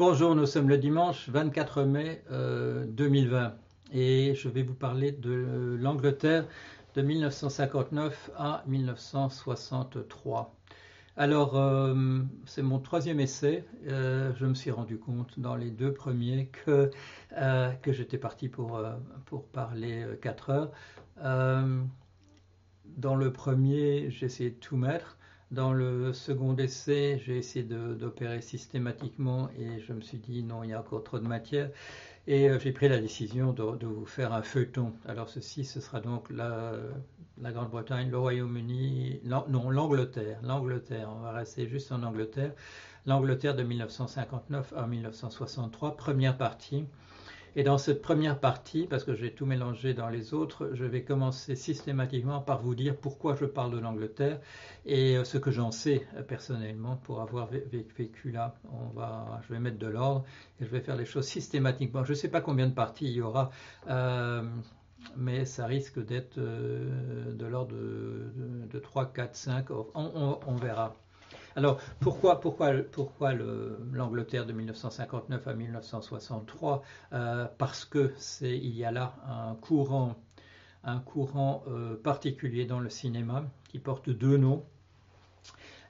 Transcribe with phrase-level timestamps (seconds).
[0.00, 3.54] Bonjour, nous sommes le dimanche 24 mai 2020
[3.92, 6.46] et je vais vous parler de l'Angleterre
[6.94, 10.56] de 1959 à 1963.
[11.18, 13.62] Alors, euh, c'est mon troisième essai.
[13.88, 16.90] Euh, je me suis rendu compte dans les deux premiers que,
[17.36, 18.82] euh, que j'étais parti pour,
[19.26, 20.72] pour parler 4 heures.
[22.86, 25.18] dans le premier, j'ai essayé de tout mettre.
[25.50, 30.70] Dans le second essai, j'ai essayé d'opérer systématiquement et je me suis dit non, il
[30.70, 31.70] y a encore trop de matière.
[32.28, 34.92] Et euh, j'ai pris la décision de, vous faire un feuilleton.
[35.06, 36.74] Alors ceci, ce sera donc la,
[37.40, 40.38] la Grande-Bretagne, le Royaume-Uni, non, l'Angleterre.
[40.44, 42.52] L'Angleterre, on va rester juste en Angleterre.
[43.06, 46.84] L'Angleterre de 1959 à 1963, première partie.
[47.56, 51.02] Et dans cette première partie, parce que j'ai tout mélangé dans les autres, je vais
[51.02, 54.40] commencer systématiquement par vous dire pourquoi je parle de l'Angleterre
[54.86, 58.54] et euh, ce que j'en sais euh, personnellement pour avoir vécu là.
[58.72, 60.24] On va, je vais mettre de l'ordre
[60.60, 62.04] et je vais faire les choses systématiquement.
[62.04, 63.50] Je ne sais pas combien de parties il y aura.
[63.88, 64.42] Euh,
[65.16, 70.94] mais ça risque d'être de l'ordre de, 3, 4, 5, on verra.
[71.56, 78.84] Alors pourquoi, pourquoi, pourquoi l'Angleterre de 1959 à 1963 euh, Parce que c'est il y
[78.84, 80.14] a là un courant,
[80.84, 84.64] un courant euh, particulier dans le cinéma qui porte deux noms.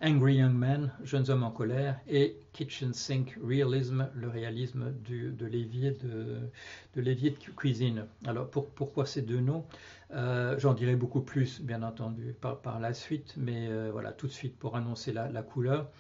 [0.03, 5.91] Angry Young Men, Jeunes hommes en colère, et Kitchen Sink Realism, le réalisme de l'évier
[5.91, 8.07] de, cuisine.
[8.27, 9.67] Alors pourquoi ces deux noms?
[10.13, 14.33] Euh, J'en dirai beaucoup plus, bien entendu, par, la suite, mais euh, voilà, tout de
[14.33, 15.91] suite pour annoncer la, la couleur.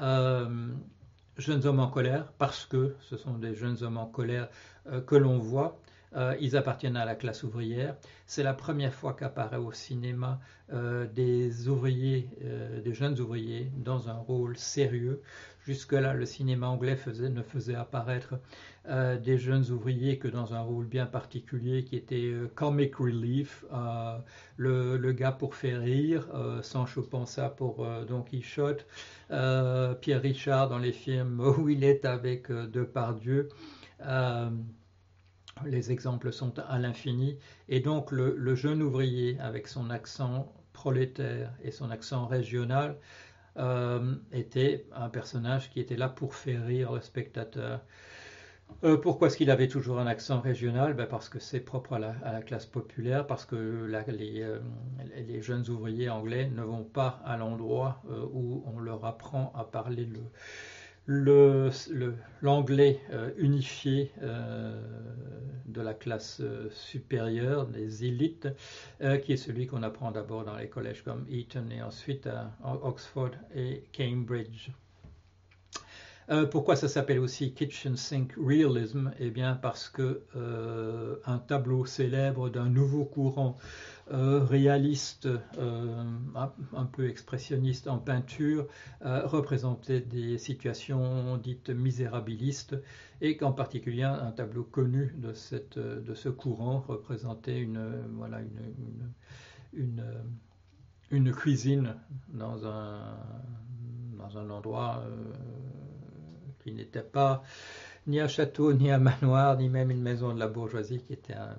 [0.00, 0.68] Euh,
[1.36, 4.48] jeunes hommes en colère, parce que ce sont des jeunes hommes en colère
[5.06, 5.80] que l'on voit.
[6.16, 7.94] Euh, ils appartiennent à la classe ouvrière.
[8.26, 10.40] C'est la première fois qu'apparaît au cinéma
[10.72, 15.22] euh, des ouvriers, euh, des jeunes ouvriers, dans un rôle sérieux.
[15.66, 18.34] Jusque-là, le cinéma anglais ne faisait apparaître
[18.88, 23.66] des jeunes ouvriers que dans un rôle bien particulier qui était comic relief,
[24.56, 26.26] le, gars pour faire rire,
[26.62, 28.86] Sancho Panza pour Don Quichotte,
[29.28, 33.50] Pierre Richard dans les films où il est avec Depardieu
[35.66, 37.38] les exemples sont à l'infini.
[37.68, 42.96] Et donc le, jeune ouvrier, avec son accent prolétaire et son accent régional,
[43.56, 47.80] euh, était un personnage qui était là pour faire rire le spectateur.
[48.84, 50.94] Euh, pourquoi est-ce qu'il avait toujours un accent régional?
[50.94, 54.60] Ben Parce que c'est propre à la, classe populaire, parce que euh,
[55.26, 58.00] les, jeunes ouvriers anglais ne vont pas à l'endroit
[58.32, 60.20] où on leur apprend à parler le,
[61.06, 64.80] l'anglais euh, unifié euh,
[65.66, 68.48] de la classe euh, supérieure, des élites,
[69.22, 72.52] qui est celui qu'on apprend d'abord dans les collèges comme Eton et ensuite à
[72.82, 74.70] Oxford et Cambridge.
[76.50, 79.10] Pourquoi ça s'appelle aussi Kitchen Sink Realism?
[79.18, 80.22] Eh bien parce que
[81.26, 83.56] un tableau célèbre d'un nouveau courant
[84.12, 86.04] euh, réaliste, euh,
[86.34, 88.66] un peu expressionniste en peinture,
[89.04, 92.74] euh, représentait des situations dites misérabilistes
[93.20, 97.78] et qu'en particulier un tableau connu de, ce courant représentait une,
[101.32, 101.94] cuisine
[102.32, 105.04] dans un endroit
[106.62, 107.42] qui n'était pas
[108.06, 111.34] ni un château, ni un manoir, ni même une maison de la bourgeoisie qui était
[111.34, 111.56] un,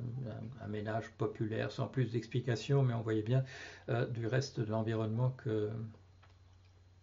[0.67, 3.44] ménage populaire sans plus d'explications, mais on voyait bien
[3.89, 5.69] euh, du reste de l'environnement que,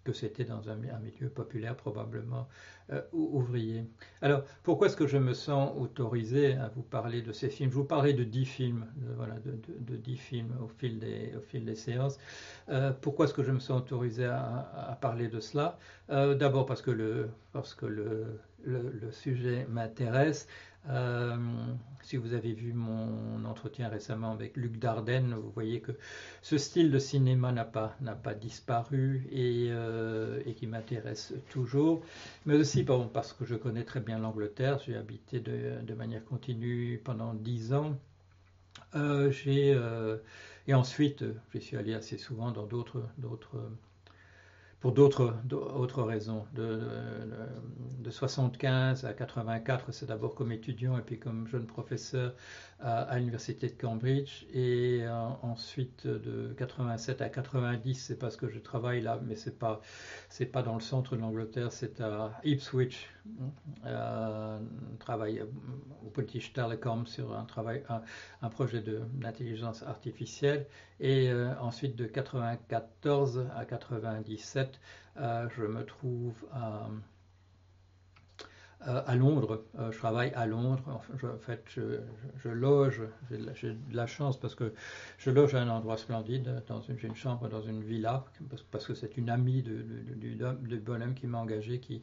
[0.09, 2.49] que c'était dans un, milieu populaire probablement
[2.91, 3.85] euh, ouvrier.
[4.23, 7.71] Alors, pourquoi est-ce que je me sens autorisé à vous parler de ces films?
[7.71, 8.87] Je vous parlerai de dix films,
[9.17, 12.19] voilà, de, dix films au fil des, séances.
[12.71, 15.79] Euh, pourquoi est-ce que je me sens autorisé à, parler de cela?
[16.09, 20.49] D'abord parce que le, parce que le, sujet m'intéresse.
[20.89, 21.37] Euh,
[22.03, 25.93] si vous avez vu mon entretien récemment avec Luc Dardenne, vous voyez que
[26.41, 27.94] ce style de cinéma n'a pas,
[28.34, 32.03] disparu et, euh, et qui m'intéresse toujours.
[32.47, 37.34] Mais aussi parce que je connais très bien l'Angleterre, j'ai habité de, manière continue pendant
[37.34, 37.98] dix ans.
[38.95, 40.19] Euh,
[40.66, 43.03] et ensuite, je suis allé assez souvent dans d'autres,
[44.80, 46.47] pour d'autres autres raisons.
[48.10, 52.34] 75 à 84, c'est d'abord comme étudiant et puis comme jeune professeur
[52.81, 54.47] à, l'université de Cambridge.
[54.53, 55.13] Et euh,
[55.43, 59.81] ensuite, de 87 à 90, c'est parce que je travaille là, mais c'est pas
[60.28, 63.09] c'est pas dans le centre de l'Angleterre, c'est à Ipswich.
[63.84, 64.59] Euh,
[64.99, 68.01] travaille au British Telecom sur un travail un,
[68.43, 70.66] un projet d'intelligence artificielle.
[71.01, 74.81] Et euh, ensuite, de 94 à 97,
[75.16, 76.89] euh, je me trouve à
[78.80, 79.65] à Londres.
[79.91, 80.83] je travaille à Londres.
[80.89, 83.03] en fait, je, loge.
[83.54, 84.72] J'ai de la chance parce que
[85.19, 86.63] je loge à un endroit splendide.
[86.97, 88.25] J'ai une chambre dans une villa
[88.71, 92.03] parce, que c'est une amie du, bonhomme qui m'a engagé qui,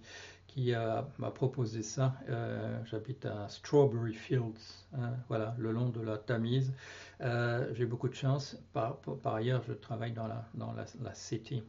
[1.18, 2.16] m'a proposé ça.
[2.86, 6.74] j'habite à Strawberry Fields, hein, voilà, le long de la Tamise.
[7.22, 8.58] j'ai beaucoup de chance.
[8.74, 11.64] Par, ailleurs, je travaille dans la City.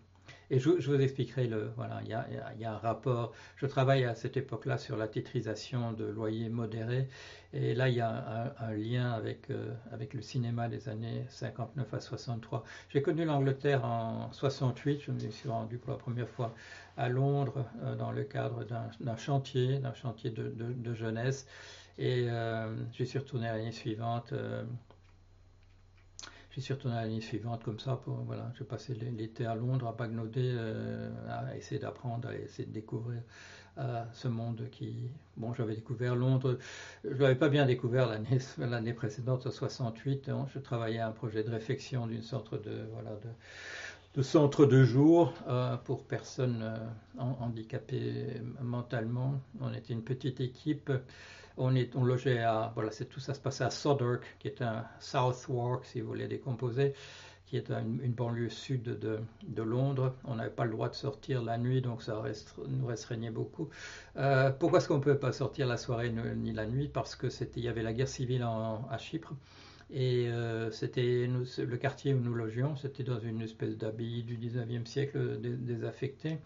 [0.50, 1.70] Et je, vous expliquerai le.
[1.76, 3.32] Voilà, il y, a, il y, a, un rapport.
[3.56, 7.08] Je travaille à cette époque-là sur la titrisation de loyers modérés.
[7.52, 11.94] Et là, il y a un, lien avec, euh, avec le cinéma des années 59
[11.94, 12.64] à 63.
[12.90, 15.00] J'ai connu l'Angleterre en 68.
[15.00, 16.54] Je me suis rendu pour la première fois
[16.96, 21.46] à Londres euh, dans le cadre d'un chantier, d'un chantier de, jeunesse.
[21.98, 24.32] Et euh, je suis retourné l'année suivante
[26.56, 27.97] je suis retourné l'année suivante comme ça.
[27.97, 32.67] Pour, voilà, j'ai passé l'été à Londres, à Bagnauder, euh, à essayer d'apprendre, à essayer
[32.67, 33.20] de découvrir
[33.79, 35.11] euh, ce monde qui...
[35.37, 36.58] Bon, j'avais découvert Londres,
[37.05, 40.31] je l'avais pas bien découvert l'année, l'année précédente, en 68.
[40.31, 40.47] Hein.
[40.55, 42.87] je travaillais à un projet de réflexion d'une sorte de...
[42.93, 43.29] Voilà, de
[44.17, 46.75] de centre de jour euh, pour personnes
[47.19, 49.41] handicapées mentalement.
[49.61, 50.91] On était une petite équipe
[51.57, 55.85] on, logeait à, voilà, c'est tout ça se passait à Southwark, qui est un Southwark,
[55.87, 56.95] si vous voulez décomposer,
[57.47, 60.15] qui est une, banlieue sud de, Londres.
[60.25, 62.23] On n'avait pas le droit de sortir la nuit, donc ça
[62.69, 63.69] nous restreignait beaucoup.
[64.17, 66.89] Euh, pourquoi est-ce qu'on ne peut pas sortir la soirée ni la nuit?
[66.89, 69.33] Parce que c'était, il y avait la guerre civile à Chypre.
[69.91, 74.87] Et euh, c'était le quartier où nous logions, c'était dans une espèce d'abbaye du 19e
[74.87, 76.38] siècle désaffectée.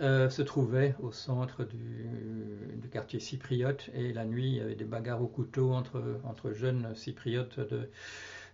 [0.00, 4.86] Euh, se trouvait au centre du, quartier cypriote et la nuit il y avait des
[4.86, 7.60] bagarres au couteau entre, entre jeunes cypriotes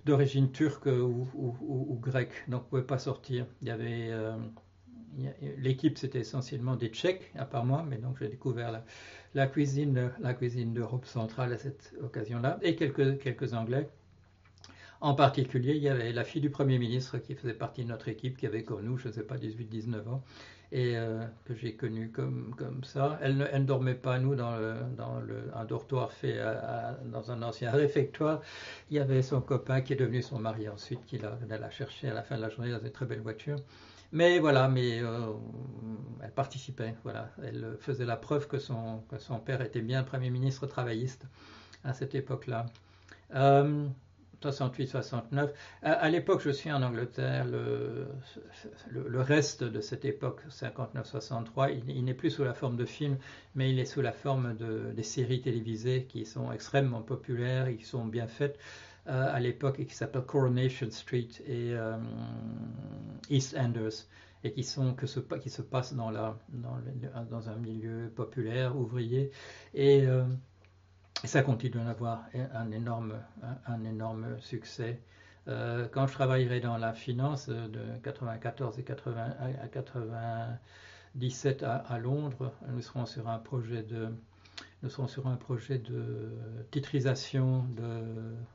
[0.05, 2.45] d'origine turque ou, grecque.
[2.49, 3.47] Donc on ne pouvait pas sortir.
[3.63, 4.37] Il y avait euh,
[5.59, 8.83] l'équipe c'était essentiellement des Tchèques à part moi, mais donc j'ai découvert
[9.35, 13.89] la, cuisine la cuisine d'Europe centrale à cette occasion-là et quelques quelques Anglais.
[15.01, 18.09] En particulier, il y avait la fille du Premier ministre qui faisait partie de notre
[18.09, 20.25] équipe, qui avait comme nous, je ne sais pas, 18-19 ans,
[20.73, 23.19] et euh, que j'ai connu comme, ça.
[23.23, 24.55] Elle ne, dormait pas, nous, dans,
[25.55, 26.39] un dortoir fait
[27.05, 28.41] dans un ancien réfectoire.
[28.91, 32.09] Il y avait son copain qui est devenu son mari ensuite, qui l'a, la cherché
[32.09, 33.57] à la fin de la journée dans une très belle voiture.
[34.11, 35.33] Mais voilà, mais euh,
[36.23, 37.31] elle participait, voilà.
[37.45, 41.27] Elle faisait la preuve que son, que son père était bien Premier ministre travailliste
[41.85, 42.67] à cette époque-là.
[43.35, 43.87] Euh,
[44.43, 45.51] 68-69.
[45.83, 52.31] À, l'époque, je suis en Angleterre, le, reste de cette époque, 59-63, il, n'est plus
[52.31, 53.17] sous la forme de film,
[53.55, 57.85] mais il est sous la forme de, des séries télévisées qui sont extrêmement populaires qui
[57.85, 58.59] sont bien faites
[59.09, 61.97] euh, à l'époque et qui s'appellent Coronation Street et euh,
[63.31, 64.07] East Enders
[64.45, 64.81] et qui, se,
[65.63, 69.33] passent dans un milieu populaire, ouvrier.
[69.75, 70.25] Et euh,
[71.25, 72.25] et ça continue d'avoir
[72.55, 73.15] un énorme,
[73.67, 75.01] un, énorme succès.
[75.49, 81.99] Euh, quand je travaillerai dans la finance euh, de 94 et 80, à 97 à,
[81.99, 84.09] Londres, nous serons sur un projet de
[84.83, 86.31] nous serons sur un projet de
[86.71, 87.65] titrisation.
[87.77, 88.05] De,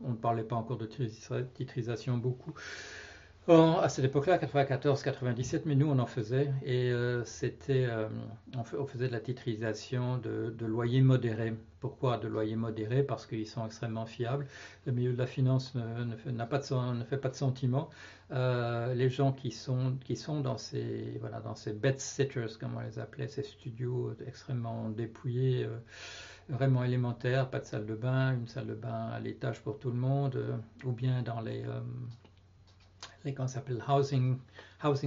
[0.02, 2.54] on ne parlait pas encore de titrisation beaucoup,
[3.48, 8.08] à cette époque-là, 94-97, mais nous on en faisait et euh, c'était, euh,
[8.58, 11.54] on, faisait de la titrisation de, loyers modérés.
[11.82, 13.04] Pourquoi de loyers modérés?
[13.04, 14.48] Parce qu'ils sont extrêmement fiables.
[14.86, 17.90] Le milieu de la finance ne, fait, pas de, ne fait pas de sentiment.
[18.32, 19.98] Euh, les gens qui sont,
[20.42, 25.68] dans ces, voilà, dans ces bed sitters, comme on les appelait, ces studios extrêmement dépouillés
[26.48, 29.92] vraiment élémentaires, pas de salle de bain, une salle de bain à l'étage pour tout
[29.92, 30.42] le monde,
[30.86, 31.64] ou bien dans les,
[33.26, 34.38] les qu'on s'appelle housing,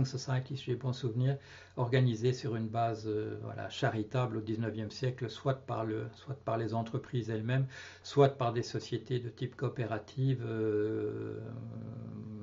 [0.05, 1.37] society, si j'ai bon souvenir,
[1.77, 6.57] organisées sur une base euh, voilà, charitable au 19e siècle, soit par, le, soit par
[6.57, 7.67] les entreprises elles-mêmes,
[8.03, 11.39] soit par des sociétés de type coopérative, euh,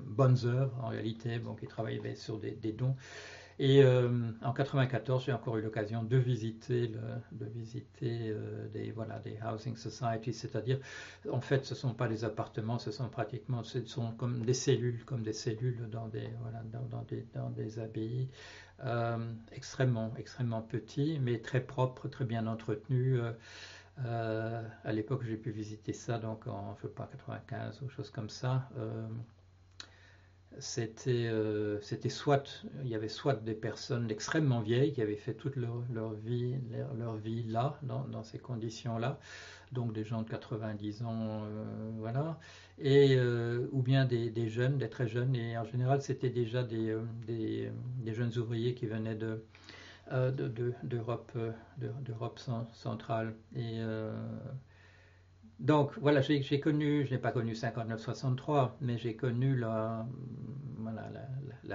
[0.08, 2.96] bonnes œuvres en réalité, qui travaillaient sur des dons.
[3.60, 6.92] Et euh, en 94, j'ai encore eu l'occasion de visiter,
[8.02, 8.94] euh, des,
[9.44, 10.80] housing societies, c'est-à-dire,
[11.30, 15.34] en fait, ce ne sont pas des appartements, ce sont pratiquement, des cellules, comme des
[15.34, 16.64] cellules dans des, voilà,
[17.78, 18.30] abbayes,
[18.84, 19.18] euh,
[19.52, 23.22] extrêmement, extrêmement petits, mais très propres, très bien entretenus.
[23.98, 28.30] à l'époque, j'ai pu visiter ça, donc en, je sais pas, 95 ou chose comme
[28.30, 28.68] ça
[30.60, 31.80] c'était euh,
[32.10, 35.82] soit il y avait soit des personnes extrêmement vieilles qui avaient fait toute leur,
[36.14, 36.56] vie
[36.98, 39.20] leur, vie là dans, ces conditions là
[39.72, 41.66] donc des gens de 90 ans euh,
[41.98, 42.40] voilà.
[42.80, 45.36] Et euh, ou bien des, jeunes des très jeunes.
[45.36, 46.96] Et en général c'était déjà des,
[47.26, 47.72] des,
[48.04, 49.44] des, jeunes ouvriers qui venaient de
[50.12, 51.32] d'Europe
[52.74, 53.34] centrale.
[53.56, 53.80] Et
[55.60, 60.06] donc voilà, j'ai connu, je n'ai pas connu 59-63, mais j'ai connu la,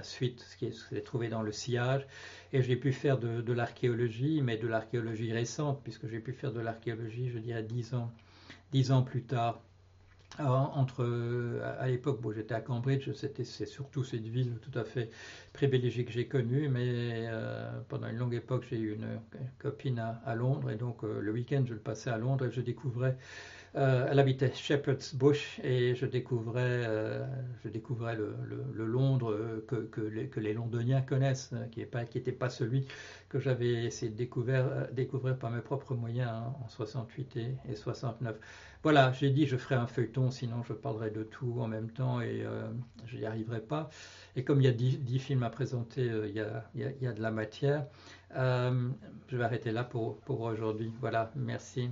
[0.03, 2.07] suite, ce qui est, trouvé dans le sillage,
[2.53, 6.61] et j'ai pu faire de, l'archéologie, mais de l'archéologie récente, puisque j'ai pu faire de
[6.61, 9.61] l'archéologie, je dirais, dix ans, plus tard.
[10.39, 15.11] entre, à l'époque où j'étais à Cambridge, c'est surtout cette ville tout à fait
[15.53, 19.21] privilégiée que j'ai connue, mais euh, pendant une longue époque, j'ai eu une
[19.59, 22.61] copine à, Londres, et donc euh, le week-end, je le passais à Londres et je
[22.61, 23.17] découvrais
[23.79, 27.25] euh, elle habitait Shepherd's Bush et je découvrais, euh,
[27.63, 28.35] je découvrais le,
[28.75, 30.01] Londres que, que,
[30.41, 32.87] les, Londoniens connaissent, hein, qui n'était pas, celui
[33.29, 37.77] que j'avais essayé de découvrir, euh, par mes propres moyens hein, en 68 et, et
[37.77, 38.37] 69.
[38.83, 42.21] Voilà, j'ai dit je ferai un feuilleton, sinon je parlerai de tout en même temps
[42.21, 42.45] et
[43.07, 43.91] je n'y arriverai pas.
[44.35, 47.13] Et comme il y a dix, films à présenter, il y, a, il, y a,
[47.13, 47.87] de la matière.
[48.35, 50.93] je vais arrêter là pour, pour aujourd'hui.
[51.01, 51.91] Voilà, merci.